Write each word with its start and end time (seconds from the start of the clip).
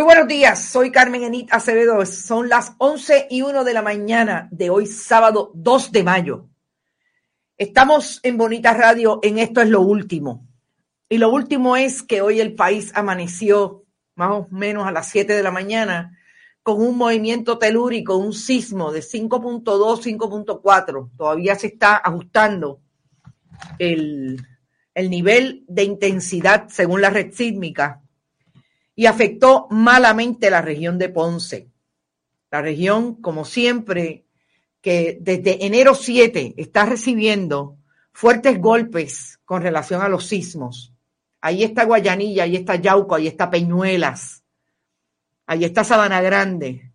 Muy 0.00 0.06
buenos 0.06 0.28
días, 0.28 0.64
soy 0.64 0.90
Carmen 0.90 1.24
Enit 1.24 1.52
Acevedo. 1.52 2.06
Son 2.06 2.48
las 2.48 2.72
11 2.78 3.26
y 3.28 3.42
1 3.42 3.64
de 3.64 3.74
la 3.74 3.82
mañana 3.82 4.48
de 4.50 4.70
hoy, 4.70 4.86
sábado 4.86 5.52
2 5.54 5.92
de 5.92 6.02
mayo. 6.02 6.48
Estamos 7.58 8.18
en 8.22 8.38
Bonita 8.38 8.72
Radio 8.72 9.20
en 9.22 9.38
Esto 9.38 9.60
es 9.60 9.68
lo 9.68 9.82
último. 9.82 10.48
Y 11.06 11.18
lo 11.18 11.28
último 11.28 11.76
es 11.76 12.02
que 12.02 12.22
hoy 12.22 12.40
el 12.40 12.54
país 12.54 12.92
amaneció 12.94 13.84
más 14.14 14.30
o 14.30 14.48
menos 14.50 14.86
a 14.86 14.90
las 14.90 15.06
7 15.10 15.34
de 15.34 15.42
la 15.42 15.50
mañana 15.50 16.18
con 16.62 16.80
un 16.80 16.96
movimiento 16.96 17.58
telúrico, 17.58 18.16
un 18.16 18.32
sismo 18.32 18.92
de 18.92 19.00
5.2, 19.00 19.62
5.4. 19.64 21.10
Todavía 21.14 21.56
se 21.56 21.66
está 21.66 21.96
ajustando 21.96 22.80
el, 23.78 24.40
el 24.94 25.10
nivel 25.10 25.62
de 25.68 25.84
intensidad 25.84 26.68
según 26.70 27.02
la 27.02 27.10
red 27.10 27.34
sísmica 27.34 28.00
y 28.94 29.06
afectó 29.06 29.66
malamente 29.70 30.50
la 30.50 30.62
región 30.62 30.98
de 30.98 31.08
Ponce. 31.08 31.70
La 32.50 32.60
región, 32.62 33.14
como 33.20 33.44
siempre, 33.44 34.26
que 34.80 35.18
desde 35.20 35.64
enero 35.64 35.94
7 35.94 36.54
está 36.56 36.84
recibiendo 36.86 37.78
fuertes 38.12 38.60
golpes 38.60 39.38
con 39.44 39.62
relación 39.62 40.02
a 40.02 40.08
los 40.08 40.26
sismos. 40.26 40.92
Ahí 41.40 41.62
está 41.62 41.84
Guayanilla, 41.84 42.44
ahí 42.44 42.56
está 42.56 42.76
Yauco, 42.76 43.14
ahí 43.14 43.26
está 43.26 43.50
Peñuelas, 43.50 44.42
ahí 45.46 45.64
está 45.64 45.84
Sabana 45.84 46.20
Grande. 46.20 46.92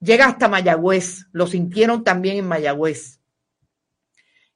Llega 0.00 0.26
hasta 0.26 0.48
Mayagüez, 0.48 1.26
lo 1.32 1.46
sintieron 1.46 2.02
también 2.02 2.36
en 2.36 2.48
Mayagüez. 2.48 3.20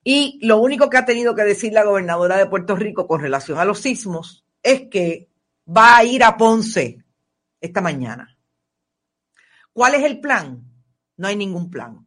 Y 0.03 0.39
lo 0.43 0.59
único 0.59 0.89
que 0.89 0.97
ha 0.97 1.05
tenido 1.05 1.35
que 1.35 1.43
decir 1.43 1.73
la 1.73 1.85
gobernadora 1.85 2.37
de 2.37 2.47
Puerto 2.47 2.77
Rico 2.77 3.07
con 3.07 3.21
relación 3.21 3.59
a 3.59 3.65
los 3.65 3.81
sismos 3.81 4.45
es 4.63 4.89
que 4.89 5.29
va 5.67 5.97
a 5.97 6.05
ir 6.05 6.23
a 6.23 6.37
Ponce 6.37 7.05
esta 7.61 7.81
mañana. 7.81 8.37
¿Cuál 9.73 9.97
es 9.97 10.05
el 10.05 10.21
plan? 10.21 10.65
No 11.17 11.29
hay 11.29 11.37
ningún 11.37 11.71
plan. 11.71 12.07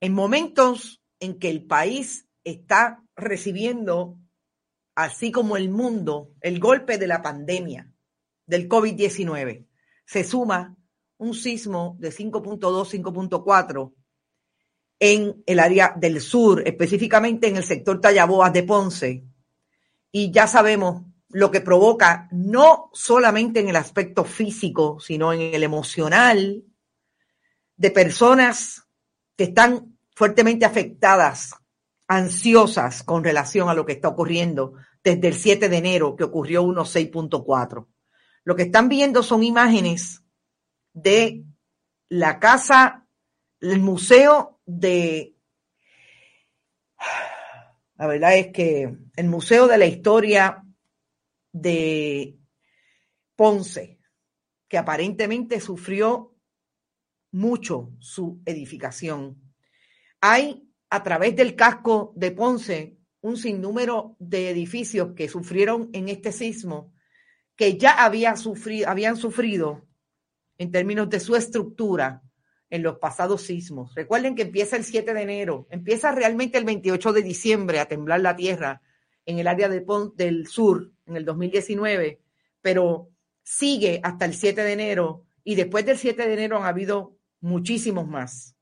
En 0.00 0.14
momentos 0.14 1.02
en 1.20 1.38
que 1.38 1.50
el 1.50 1.64
país 1.66 2.28
está 2.44 3.02
recibiendo, 3.16 4.18
así 4.94 5.30
como 5.30 5.56
el 5.56 5.68
mundo, 5.68 6.32
el 6.40 6.60
golpe 6.60 6.98
de 6.98 7.06
la 7.06 7.22
pandemia 7.22 7.92
del 8.46 8.68
COVID-19, 8.68 9.66
se 10.06 10.24
suma 10.24 10.76
un 11.18 11.34
sismo 11.34 11.96
de 11.98 12.10
5.2, 12.10 12.58
5.4 12.58 13.94
en 15.00 15.42
el 15.46 15.60
área 15.60 15.94
del 15.96 16.20
sur, 16.20 16.62
específicamente 16.66 17.48
en 17.48 17.56
el 17.56 17.64
sector 17.64 18.00
Tallaboas 18.00 18.52
de 18.52 18.62
Ponce. 18.62 19.24
Y 20.10 20.30
ya 20.30 20.46
sabemos 20.46 21.07
lo 21.30 21.50
que 21.50 21.60
provoca 21.60 22.28
no 22.30 22.90
solamente 22.92 23.60
en 23.60 23.68
el 23.68 23.76
aspecto 23.76 24.24
físico, 24.24 24.98
sino 25.00 25.32
en 25.32 25.54
el 25.54 25.62
emocional 25.62 26.64
de 27.76 27.90
personas 27.90 28.86
que 29.36 29.44
están 29.44 29.98
fuertemente 30.14 30.64
afectadas, 30.64 31.54
ansiosas 32.08 33.02
con 33.02 33.22
relación 33.22 33.68
a 33.68 33.74
lo 33.74 33.84
que 33.84 33.92
está 33.92 34.08
ocurriendo 34.08 34.74
desde 35.04 35.28
el 35.28 35.34
7 35.34 35.68
de 35.68 35.76
enero, 35.76 36.16
que 36.16 36.24
ocurrió 36.24 36.64
1.6.4. 36.64 37.86
Lo 38.44 38.56
que 38.56 38.62
están 38.62 38.88
viendo 38.88 39.22
son 39.22 39.42
imágenes 39.42 40.24
de 40.92 41.44
la 42.08 42.38
casa, 42.38 43.06
el 43.60 43.80
museo 43.80 44.60
de... 44.64 45.34
La 47.96 48.06
verdad 48.06 48.36
es 48.36 48.52
que 48.52 48.96
el 49.16 49.26
Museo 49.26 49.66
de 49.66 49.76
la 49.76 49.86
Historia 49.86 50.64
de 51.60 52.38
Ponce, 53.36 53.98
que 54.68 54.78
aparentemente 54.78 55.60
sufrió 55.60 56.34
mucho 57.32 57.92
su 58.00 58.40
edificación. 58.44 59.40
Hay 60.20 60.68
a 60.90 61.02
través 61.02 61.36
del 61.36 61.54
casco 61.54 62.12
de 62.16 62.30
Ponce 62.32 62.98
un 63.20 63.36
sinnúmero 63.36 64.16
de 64.18 64.50
edificios 64.50 65.14
que 65.14 65.28
sufrieron 65.28 65.90
en 65.92 66.08
este 66.08 66.32
sismo, 66.32 66.92
que 67.56 67.76
ya 67.76 68.04
había 68.04 68.36
sufrido, 68.36 68.88
habían 68.88 69.16
sufrido 69.16 69.86
en 70.56 70.70
términos 70.70 71.08
de 71.10 71.20
su 71.20 71.36
estructura 71.36 72.22
en 72.70 72.82
los 72.82 72.98
pasados 72.98 73.42
sismos. 73.42 73.94
Recuerden 73.94 74.34
que 74.34 74.42
empieza 74.42 74.76
el 74.76 74.84
7 74.84 75.14
de 75.14 75.22
enero, 75.22 75.66
empieza 75.70 76.12
realmente 76.12 76.58
el 76.58 76.64
28 76.64 77.12
de 77.12 77.22
diciembre 77.22 77.80
a 77.80 77.88
temblar 77.88 78.20
la 78.20 78.36
tierra 78.36 78.82
en 79.24 79.38
el 79.38 79.46
área 79.46 79.68
de 79.68 79.84
del 80.16 80.46
sur 80.46 80.92
en 81.08 81.16
el 81.16 81.24
2019, 81.24 82.20
pero 82.60 83.10
sigue 83.42 84.00
hasta 84.02 84.24
el 84.26 84.34
7 84.34 84.62
de 84.62 84.72
enero 84.72 85.24
y 85.42 85.54
después 85.54 85.84
del 85.86 85.98
7 85.98 86.26
de 86.26 86.32
enero 86.34 86.58
han 86.58 86.64
habido 86.64 87.16
muchísimos 87.40 88.06
más. 88.06 88.54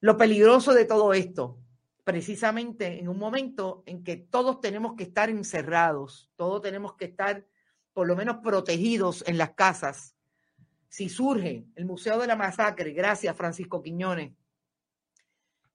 Lo 0.00 0.16
peligroso 0.16 0.74
de 0.74 0.84
todo 0.84 1.14
esto, 1.14 1.58
precisamente 2.02 2.98
en 2.98 3.08
un 3.08 3.18
momento 3.18 3.82
en 3.86 4.04
que 4.04 4.16
todos 4.16 4.60
tenemos 4.60 4.94
que 4.94 5.04
estar 5.04 5.30
encerrados, 5.30 6.30
todos 6.36 6.60
tenemos 6.60 6.94
que 6.96 7.06
estar 7.06 7.46
por 7.92 8.06
lo 8.06 8.16
menos 8.16 8.38
protegidos 8.42 9.24
en 9.26 9.38
las 9.38 9.54
casas. 9.54 10.16
Si 10.88 11.08
surge 11.08 11.64
el 11.76 11.86
Museo 11.86 12.18
de 12.18 12.26
la 12.26 12.36
Masacre, 12.36 12.92
gracias 12.92 13.36
Francisco 13.36 13.80
Quiñones, 13.80 14.32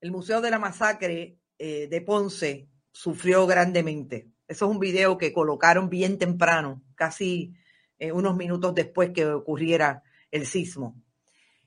el 0.01 0.11
Museo 0.11 0.41
de 0.41 0.51
la 0.51 0.59
Masacre 0.59 1.37
eh, 1.57 1.87
de 1.87 2.01
Ponce 2.01 2.69
sufrió 2.91 3.47
grandemente. 3.47 4.29
Eso 4.49 4.65
es 4.65 4.71
un 4.71 4.79
video 4.79 5.15
que 5.19 5.31
colocaron 5.31 5.89
bien 5.89 6.17
temprano, 6.17 6.81
casi 6.95 7.53
eh, 7.99 8.11
unos 8.11 8.35
minutos 8.35 8.73
después 8.73 9.11
que 9.11 9.27
ocurriera 9.27 10.01
el 10.31 10.47
sismo. 10.47 10.95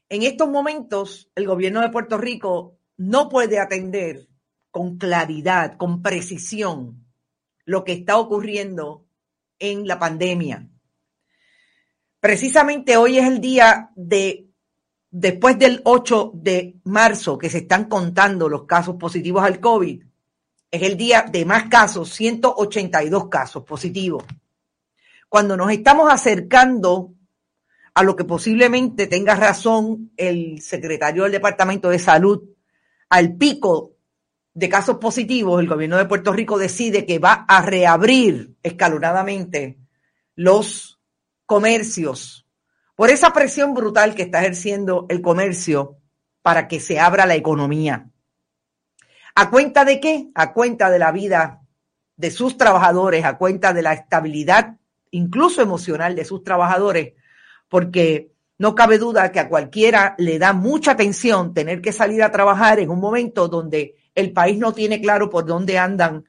En 0.09 0.25
estos 0.25 0.49
momentos, 0.51 1.31
el 1.37 1.47
gobierno 1.47 1.81
de 1.81 1.91
Puerto 1.91 2.19
Rico 2.19 2.77
no 2.97 3.29
puede 3.29 3.61
atender 3.61 4.27
con 4.73 4.99
claridad, 4.99 5.77
con 5.77 6.03
precisión, 6.03 7.07
lo 7.65 7.85
que 7.85 7.93
está 7.93 8.19
ocurriendo 8.19 9.07
en 9.61 9.87
la 9.87 10.01
pandemia. 10.01 10.69
Precisamente 12.19 12.97
hoy 12.97 13.19
es 13.19 13.29
el 13.29 13.41
día 13.41 13.93
de, 13.95 14.49
después 15.09 15.57
del 15.57 15.83
8 15.85 16.33
de 16.35 16.81
marzo, 16.83 17.39
que 17.39 17.49
se 17.49 17.59
están 17.59 17.85
contando 17.85 18.49
los 18.49 18.65
casos 18.65 18.97
positivos 18.97 19.45
al 19.45 19.61
COVID, 19.61 20.03
es 20.73 20.83
el 20.83 20.97
día 20.97 21.27
de 21.31 21.45
más 21.45 21.69
casos, 21.69 22.15
182 22.15 23.29
casos 23.29 23.63
positivos. 23.63 24.25
Cuando 25.29 25.55
nos 25.55 25.71
estamos 25.71 26.11
acercando 26.11 27.13
a 27.95 28.03
lo 28.03 28.17
que 28.17 28.25
posiblemente 28.25 29.07
tenga 29.07 29.35
razón 29.35 30.13
el 30.17 30.63
secretario 30.63 31.25
del 31.25 31.33
Departamento 31.33 31.91
de 31.91 31.99
Salud, 31.99 32.43
al 33.11 33.37
pico 33.37 33.93
de 34.55 34.71
casos 34.71 34.97
positivos, 34.97 35.61
el 35.61 35.69
gobierno 35.69 35.99
de 35.99 36.07
Puerto 36.07 36.33
Rico 36.33 36.59
decide 36.59 37.05
que 37.05 37.19
va 37.19 37.45
a 37.47 37.61
reabrir 37.61 38.55
escalonadamente 38.63 39.79
los 40.37 40.99
comercios 41.45 42.47
por 42.97 43.11
esa 43.11 43.35
presión 43.35 43.75
brutal 43.75 44.15
que 44.15 44.23
está 44.23 44.41
ejerciendo 44.41 45.05
el 45.11 45.21
comercio 45.21 45.99
para 46.41 46.67
que 46.67 46.81
se 46.81 46.99
abra 46.99 47.27
la 47.27 47.35
economía. 47.35 48.12
¿A 49.35 49.51
cuenta 49.51 49.85
de 49.85 50.01
qué? 50.01 50.31
A 50.35 50.53
cuenta 50.53 50.91
de 50.91 50.99
la 50.99 51.13
vida 51.13 51.63
de 52.17 52.31
sus 52.31 52.57
trabajadores, 52.57 53.25
a 53.25 53.39
cuenta 53.39 53.73
de 53.73 53.83
la 53.83 53.95
estabilidad, 53.95 54.77
incluso 55.11 55.63
emocional, 55.63 56.15
de 56.15 56.25
sus 56.25 56.45
trabajadores, 56.45 57.15
porque 57.69 58.33
no 58.59 58.75
cabe 58.75 58.99
duda 58.99 59.33
que 59.33 59.41
a 59.41 59.49
cualquiera 59.49 60.15
le 60.19 60.39
da 60.39 60.53
mucha 60.53 60.93
atención 60.93 61.55
tener 61.55 61.81
que 61.81 61.93
salir 61.93 62.23
a 62.23 62.31
trabajar 62.31 62.79
en 62.79 62.91
un 62.91 63.01
momento 63.01 63.49
donde 63.49 63.97
el 64.15 64.33
país 64.33 64.59
no 64.59 64.73
tiene 64.73 65.01
claro 65.01 65.31
por 65.31 65.47
dónde 65.47 65.79
andan 65.79 66.25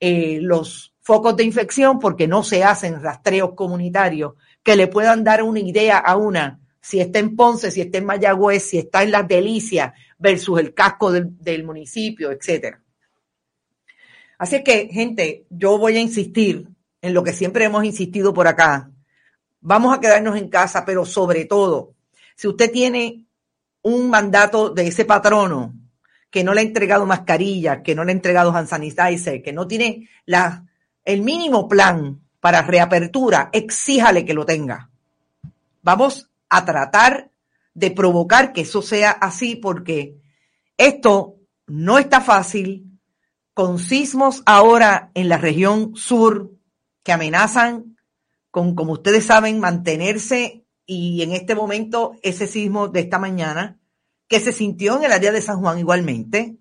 eh, 0.00 0.38
los 0.42 0.94
focos 1.00 1.36
de 1.36 1.44
infección 1.44 1.98
porque 1.98 2.28
no 2.28 2.42
se 2.42 2.62
hacen 2.62 3.00
rastreos 3.02 3.52
comunitarios 3.54 4.34
que 4.62 4.76
le 4.76 4.88
puedan 4.88 5.24
dar 5.24 5.42
una 5.42 5.60
idea 5.60 5.98
a 5.98 6.16
una 6.16 6.60
si 6.88 7.00
está 7.00 7.18
en 7.18 7.36
Ponce, 7.36 7.70
si 7.70 7.82
está 7.82 7.98
en 7.98 8.06
Mayagüez, 8.06 8.62
si 8.62 8.78
está 8.78 9.02
en 9.02 9.10
Las 9.10 9.28
Delicias 9.28 9.92
versus 10.16 10.58
el 10.58 10.72
casco 10.72 11.12
del, 11.12 11.62
municipio, 11.62 12.30
etcétera. 12.30 12.82
Así 14.38 14.64
que, 14.64 14.88
gente, 14.90 15.44
yo 15.50 15.76
voy 15.76 15.98
a 15.98 16.00
insistir 16.00 16.66
en 17.02 17.12
lo 17.12 17.22
que 17.22 17.34
siempre 17.34 17.66
hemos 17.66 17.84
insistido 17.84 18.32
por 18.32 18.48
acá, 18.48 18.90
Vamos 19.60 19.92
a 19.92 20.00
quedarnos 20.00 20.36
en 20.36 20.48
casa, 20.48 20.84
pero 20.86 21.04
sobre 21.04 21.44
todo, 21.44 21.94
si 22.36 22.46
usted 22.46 22.70
tiene 22.70 23.26
un 23.82 24.08
mandato 24.08 24.70
de 24.70 24.86
ese 24.86 25.04
patrono 25.04 25.74
que 26.30 26.44
no 26.44 26.54
le 26.54 26.60
ha 26.60 26.64
entregado 26.64 27.04
mascarilla, 27.04 27.82
que 27.82 27.94
no 27.94 28.04
le 28.04 28.12
ha 28.12 28.14
entregado 28.14 28.54
hand 28.54 28.70
que 29.42 29.52
no 29.52 29.66
tiene 29.66 30.08
el 31.04 31.22
mínimo 31.22 31.68
plan 31.68 32.20
para 32.38 32.62
reapertura, 32.62 33.50
exíjale 33.52 34.24
que 34.24 34.32
lo 34.32 34.46
tenga. 34.46 34.88
Vamos 35.82 36.30
a 36.48 36.64
tratar 36.64 37.30
de 37.74 37.90
provocar 37.90 38.52
que 38.52 38.62
eso 38.62 38.82
sea 38.82 39.10
así 39.10 39.56
porque 39.56 40.20
esto 40.76 41.36
no 41.66 41.98
está 41.98 42.20
fácil 42.20 42.86
con 43.54 43.78
sismos 43.78 44.42
ahora 44.46 45.10
en 45.14 45.28
la 45.28 45.38
región 45.38 45.94
sur 45.96 46.52
que 47.02 47.12
amenazan 47.12 47.96
con, 48.50 48.74
como 48.74 48.92
ustedes 48.94 49.24
saben, 49.24 49.60
mantenerse 49.60 50.64
y 50.86 51.22
en 51.22 51.32
este 51.32 51.54
momento 51.54 52.14
ese 52.22 52.46
sismo 52.46 52.88
de 52.88 53.00
esta 53.00 53.18
mañana, 53.18 53.78
que 54.26 54.40
se 54.40 54.52
sintió 54.52 54.96
en 54.96 55.04
el 55.04 55.12
área 55.12 55.32
de 55.32 55.42
San 55.42 55.60
Juan 55.60 55.78
igualmente, 55.78 56.56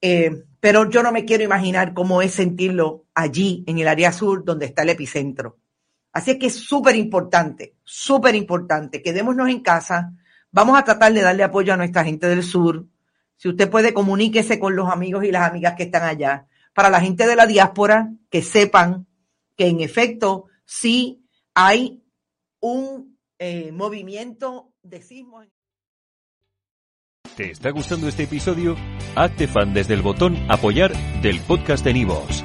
eh, 0.00 0.44
pero 0.60 0.88
yo 0.90 1.02
no 1.02 1.12
me 1.12 1.24
quiero 1.24 1.44
imaginar 1.44 1.94
cómo 1.94 2.22
es 2.22 2.32
sentirlo 2.32 3.06
allí, 3.14 3.64
en 3.66 3.78
el 3.78 3.88
área 3.88 4.12
sur, 4.12 4.44
donde 4.44 4.66
está 4.66 4.82
el 4.82 4.90
epicentro. 4.90 5.58
Así 6.12 6.38
que 6.38 6.46
es 6.46 6.56
súper 6.56 6.96
importante, 6.96 7.76
súper 7.84 8.34
importante. 8.34 9.02
Quedémonos 9.02 9.48
en 9.48 9.60
casa. 9.60 10.12
Vamos 10.50 10.78
a 10.78 10.84
tratar 10.84 11.12
de 11.12 11.22
darle 11.22 11.42
apoyo 11.42 11.72
a 11.72 11.76
nuestra 11.76 12.04
gente 12.04 12.26
del 12.26 12.42
sur. 12.42 12.86
Si 13.36 13.48
usted 13.48 13.70
puede, 13.70 13.94
comuníquese 13.94 14.60
con 14.60 14.76
los 14.76 14.90
amigos 14.90 15.24
y 15.24 15.32
las 15.32 15.48
amigas 15.48 15.74
que 15.76 15.84
están 15.84 16.04
allá. 16.04 16.46
Para 16.74 16.90
la 16.90 17.00
gente 17.00 17.26
de 17.26 17.36
la 17.36 17.46
diáspora, 17.46 18.12
que 18.30 18.42
sepan 18.42 19.06
que 19.56 19.66
en 19.66 19.80
efecto 19.80 20.46
si 20.64 21.26
hay 21.54 22.02
un 22.60 23.18
eh, 23.38 23.72
movimiento 23.72 24.72
de 24.82 25.02
sismo. 25.02 25.42
¿Te 27.36 27.50
está 27.50 27.70
gustando 27.70 28.08
este 28.08 28.24
episodio? 28.24 28.76
Hazte 29.16 29.48
fan 29.48 29.72
desde 29.72 29.94
el 29.94 30.02
botón 30.02 30.36
apoyar 30.50 30.92
del 31.22 31.40
podcast 31.40 31.84
de 31.84 31.94
Nivos. 31.94 32.44